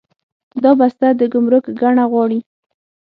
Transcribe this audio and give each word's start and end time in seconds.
دا 0.63 0.71
بسته 0.79 1.07
د 1.19 1.21
ګمرک 1.33 1.65
ګڼه 1.81 2.03
غواړي. 2.11 2.39